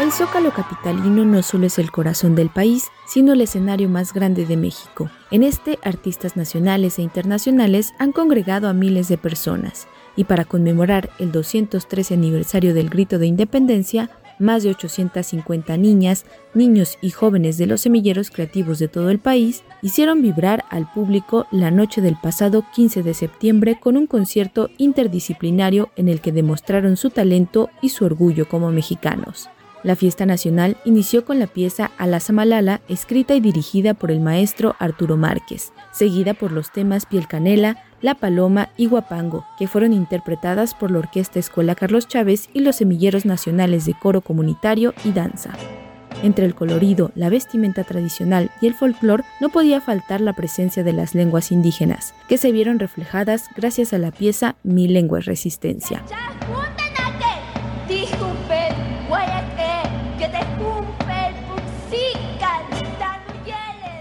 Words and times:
El 0.00 0.12
Zócalo 0.12 0.50
Capitalino 0.50 1.26
no 1.26 1.42
solo 1.42 1.66
es 1.66 1.78
el 1.78 1.90
corazón 1.90 2.34
del 2.34 2.48
país, 2.48 2.88
sino 3.06 3.34
el 3.34 3.42
escenario 3.42 3.86
más 3.90 4.14
grande 4.14 4.46
de 4.46 4.56
México. 4.56 5.10
En 5.30 5.42
este, 5.42 5.78
artistas 5.82 6.38
nacionales 6.38 6.98
e 6.98 7.02
internacionales 7.02 7.92
han 7.98 8.12
congregado 8.12 8.70
a 8.70 8.72
miles 8.72 9.08
de 9.08 9.18
personas. 9.18 9.88
Y 10.16 10.24
para 10.24 10.46
conmemorar 10.46 11.10
el 11.18 11.32
213 11.32 12.14
aniversario 12.14 12.72
del 12.72 12.88
Grito 12.88 13.18
de 13.18 13.26
Independencia, 13.26 14.08
más 14.38 14.62
de 14.62 14.70
850 14.70 15.76
niñas, 15.76 16.24
niños 16.54 16.96
y 17.02 17.10
jóvenes 17.10 17.58
de 17.58 17.66
los 17.66 17.82
semilleros 17.82 18.30
creativos 18.30 18.78
de 18.78 18.88
todo 18.88 19.10
el 19.10 19.18
país 19.18 19.64
hicieron 19.82 20.22
vibrar 20.22 20.64
al 20.70 20.90
público 20.90 21.46
la 21.50 21.70
noche 21.70 22.00
del 22.00 22.16
pasado 22.16 22.64
15 22.74 23.02
de 23.02 23.12
septiembre 23.12 23.78
con 23.78 23.98
un 23.98 24.06
concierto 24.06 24.70
interdisciplinario 24.78 25.90
en 25.96 26.08
el 26.08 26.22
que 26.22 26.32
demostraron 26.32 26.96
su 26.96 27.10
talento 27.10 27.68
y 27.82 27.90
su 27.90 28.06
orgullo 28.06 28.48
como 28.48 28.70
mexicanos. 28.70 29.50
La 29.82 29.96
fiesta 29.96 30.26
nacional 30.26 30.76
inició 30.84 31.24
con 31.24 31.38
la 31.38 31.46
pieza 31.46 31.90
A 31.96 32.06
la 32.06 32.20
Samalala, 32.20 32.82
escrita 32.88 33.34
y 33.34 33.40
dirigida 33.40 33.94
por 33.94 34.10
el 34.10 34.20
maestro 34.20 34.76
Arturo 34.78 35.16
Márquez, 35.16 35.72
seguida 35.90 36.34
por 36.34 36.52
los 36.52 36.70
temas 36.70 37.06
Piel 37.06 37.26
Canela, 37.26 37.82
La 38.02 38.14
Paloma 38.14 38.68
y 38.76 38.86
Guapango, 38.86 39.46
que 39.58 39.68
fueron 39.68 39.94
interpretadas 39.94 40.74
por 40.74 40.90
la 40.90 40.98
Orquesta 40.98 41.38
Escuela 41.38 41.74
Carlos 41.74 42.08
Chávez 42.08 42.50
y 42.52 42.60
los 42.60 42.76
Semilleros 42.76 43.24
Nacionales 43.24 43.86
de 43.86 43.94
Coro 43.94 44.20
Comunitario 44.20 44.92
y 45.02 45.12
Danza. 45.12 45.52
Entre 46.22 46.44
el 46.44 46.54
colorido, 46.54 47.10
la 47.14 47.30
vestimenta 47.30 47.82
tradicional 47.84 48.50
y 48.60 48.66
el 48.66 48.74
folclor 48.74 49.24
no 49.40 49.48
podía 49.48 49.80
faltar 49.80 50.20
la 50.20 50.34
presencia 50.34 50.84
de 50.84 50.92
las 50.92 51.14
lenguas 51.14 51.50
indígenas, 51.50 52.12
que 52.28 52.36
se 52.36 52.52
vieron 52.52 52.78
reflejadas 52.78 53.48
gracias 53.56 53.94
a 53.94 53.98
la 53.98 54.10
pieza 54.10 54.56
Mi 54.62 54.88
lengua 54.88 55.20
es 55.20 55.24
resistencia. 55.24 56.02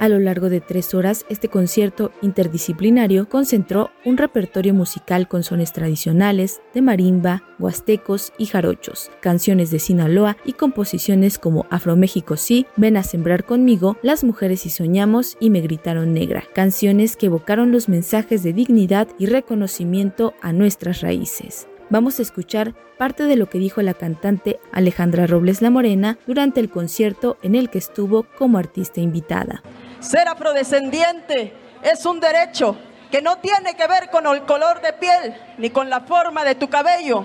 A 0.00 0.08
lo 0.08 0.20
largo 0.20 0.48
de 0.48 0.60
tres 0.60 0.94
horas, 0.94 1.26
este 1.28 1.48
concierto 1.48 2.12
interdisciplinario 2.22 3.28
concentró 3.28 3.90
un 4.04 4.16
repertorio 4.16 4.72
musical 4.72 5.26
con 5.26 5.42
sones 5.42 5.72
tradicionales 5.72 6.60
de 6.72 6.82
marimba, 6.82 7.42
huastecos 7.58 8.32
y 8.38 8.46
jarochos, 8.46 9.10
canciones 9.20 9.72
de 9.72 9.80
Sinaloa 9.80 10.36
y 10.44 10.52
composiciones 10.52 11.38
como 11.38 11.66
Afro 11.70 11.96
México 11.96 12.36
Sí, 12.36 12.66
Ven 12.76 12.96
a 12.96 13.02
sembrar 13.02 13.44
conmigo, 13.44 13.96
Las 14.02 14.22
mujeres 14.22 14.66
y 14.66 14.70
soñamos 14.70 15.36
y 15.40 15.50
Me 15.50 15.62
gritaron 15.62 16.14
negra, 16.14 16.44
canciones 16.54 17.16
que 17.16 17.26
evocaron 17.26 17.72
los 17.72 17.88
mensajes 17.88 18.44
de 18.44 18.52
dignidad 18.52 19.08
y 19.18 19.26
reconocimiento 19.26 20.32
a 20.42 20.52
nuestras 20.52 21.00
raíces 21.00 21.66
vamos 21.90 22.18
a 22.18 22.22
escuchar 22.22 22.74
parte 22.98 23.24
de 23.24 23.36
lo 23.36 23.48
que 23.48 23.58
dijo 23.58 23.82
la 23.82 23.94
cantante 23.94 24.58
Alejandra 24.72 25.26
Robles 25.26 25.62
La 25.62 25.70
Morena 25.70 26.18
durante 26.26 26.60
el 26.60 26.68
concierto 26.68 27.38
en 27.42 27.54
el 27.54 27.70
que 27.70 27.78
estuvo 27.78 28.24
como 28.36 28.58
artista 28.58 29.00
invitada. 29.00 29.62
Ser 30.00 30.28
afrodescendiente 30.28 31.56
es 31.82 32.06
un 32.06 32.20
derecho 32.20 32.76
que 33.10 33.22
no 33.22 33.38
tiene 33.38 33.74
que 33.74 33.86
ver 33.86 34.10
con 34.10 34.26
el 34.26 34.44
color 34.44 34.80
de 34.80 34.92
piel 34.92 35.34
ni 35.58 35.70
con 35.70 35.90
la 35.90 36.00
forma 36.00 36.44
de 36.44 36.54
tu 36.54 36.68
cabello. 36.68 37.24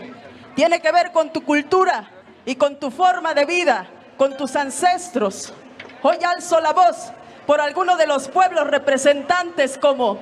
Tiene 0.55 0.81
que 0.81 0.91
ver 0.91 1.11
con 1.11 1.31
tu 1.31 1.43
cultura 1.43 2.09
y 2.45 2.55
con 2.55 2.79
tu 2.79 2.89
forma 2.89 3.33
de 3.33 3.45
vida, 3.45 3.87
con 4.17 4.35
tus 4.37 4.55
ancestros. 4.55 5.53
Hoy 6.01 6.17
alzo 6.23 6.59
la 6.59 6.73
voz 6.73 7.11
por 7.45 7.61
algunos 7.61 7.97
de 7.97 8.07
los 8.07 8.27
pueblos 8.27 8.67
representantes 8.67 9.77
como 9.77 10.17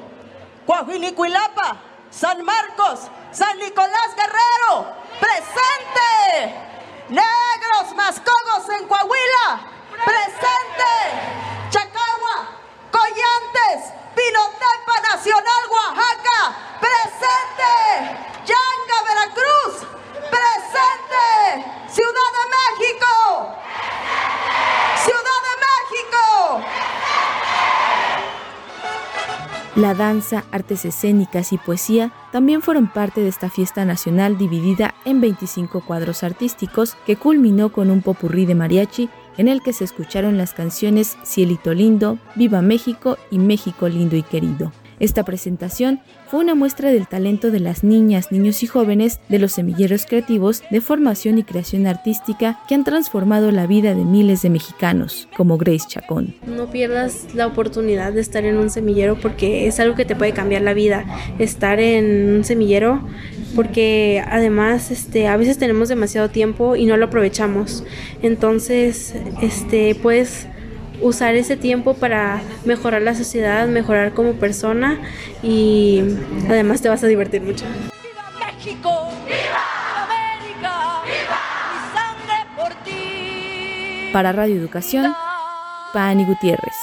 Coahuilicuilapa, 0.66 1.78
San 2.10 2.44
Marcos, 2.44 3.08
San 3.32 3.58
Nicolás 3.60 4.16
Guerrero, 4.16 4.94
presente. 5.20 6.72
Negros 7.10 7.94
Mascogos 7.96 8.70
en 8.80 8.88
Coahuila, 8.88 9.31
La 29.76 29.94
danza, 29.94 30.44
artes 30.52 30.84
escénicas 30.84 31.54
y 31.54 31.58
poesía 31.58 32.12
también 32.34 32.62
fueron 32.62 32.92
parte 32.92 33.22
de 33.22 33.30
esta 33.30 33.50
fiesta 33.50 33.86
nacional 33.86 34.38
dividida 34.38 34.94
en 35.06 35.22
25 35.22 35.80
cuadros 35.86 36.24
artísticos 36.24 36.98
que 37.06 37.16
culminó 37.16 37.72
con 37.72 37.90
un 37.90 38.02
popurrí 38.02 38.46
de 38.46 38.54
mariachi 38.54 39.10
en 39.38 39.48
el 39.48 39.62
que 39.62 39.72
se 39.72 39.86
escucharon 39.86 40.38
las 40.38 40.54
canciones 40.54 41.18
Cielito 41.24 41.74
Lindo, 41.74 42.20
Viva 42.36 42.62
México 42.62 43.18
y 43.30 43.40
México 43.40 43.88
Lindo 43.88 44.18
y 44.18 44.24
Querido. 44.24 44.74
Esta 45.02 45.24
presentación 45.24 46.00
fue 46.28 46.42
una 46.42 46.54
muestra 46.54 46.92
del 46.92 47.08
talento 47.08 47.50
de 47.50 47.60
las 47.60 47.84
niñas, 47.84 48.32
niños 48.32 48.62
y 48.62 48.68
jóvenes 48.68 49.20
de 49.30 49.40
los 49.40 49.54
semilleros 49.54 50.06
creativos 50.06 50.62
de 50.70 50.80
formación 50.80 51.40
y 51.40 51.44
creación 51.44 51.88
artística 51.88 52.60
que 52.68 52.76
han 52.76 52.84
transformado 52.84 53.52
la 53.52 53.66
vida 53.66 53.96
de 53.96 54.06
miles 54.06 54.44
de 54.44 54.52
mexicanos, 54.52 55.28
como 55.36 55.58
Grace 55.58 55.88
Chacón. 55.88 56.36
No 56.46 56.70
pierdas 56.70 57.34
la 57.34 57.48
oportunidad 57.48 58.14
de 58.14 58.22
estar 58.22 58.46
en 58.46 58.58
un 58.58 58.70
semillero 58.70 59.18
porque 59.20 59.66
es 59.66 59.80
algo 59.80 59.96
que 59.96 60.06
te 60.06 60.16
puede 60.16 60.34
cambiar 60.34 60.62
la 60.62 60.76
vida. 60.76 61.04
Estar 61.40 61.80
en 61.80 62.36
un 62.36 62.44
semillero 62.44 63.02
porque 63.56 64.24
además 64.30 64.92
este 64.92 65.28
a 65.28 65.36
veces 65.36 65.58
tenemos 65.58 65.90
demasiado 65.90 66.30
tiempo 66.30 66.76
y 66.76 66.86
no 66.86 66.96
lo 66.96 67.06
aprovechamos. 67.06 67.84
Entonces, 68.22 69.16
este 69.42 69.96
puedes 69.96 70.48
usar 71.02 71.36
ese 71.36 71.58
tiempo 71.58 71.96
para 71.96 72.42
mejorar 72.66 73.02
la 73.02 73.16
sociedad, 73.16 73.68
mejorar 73.68 74.14
como 74.14 74.34
persona 74.34 75.00
y 75.44 76.02
además 76.48 76.82
te 76.82 76.90
vas 76.90 77.04
a 77.04 77.08
divertir 77.08 77.42
mucho. 77.42 77.66
¡Viva 77.66 78.32
México! 78.40 79.10
¡Viva 79.26 79.64
América! 80.04 81.02
¡Viva! 81.06 81.40
Mi 81.72 81.80
sangre 81.96 82.38
por 82.56 82.74
ti. 82.84 84.10
Para 84.14 84.32
Radio 84.32 84.56
Educación, 84.56 85.14
Pani 85.94 86.26
Gutiérrez. 86.26 86.81